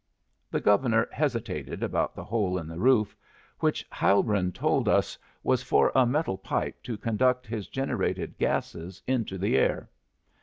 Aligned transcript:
The 0.49 0.59
Governor 0.59 1.07
hesitated 1.11 1.83
about 1.83 2.15
the 2.15 2.23
hole 2.23 2.57
in 2.57 2.67
the 2.67 2.79
roof, 2.79 3.15
which 3.59 3.85
Hilbrun 3.93 4.51
told 4.51 4.89
us 4.89 5.15
was 5.43 5.61
for 5.61 5.91
a 5.93 6.07
metal 6.07 6.39
pipe 6.39 6.81
to 6.81 6.97
conduct 6.97 7.45
his 7.45 7.67
generated 7.67 8.39
gases 8.39 9.03
into 9.05 9.37
the 9.37 9.55
air. 9.57 9.91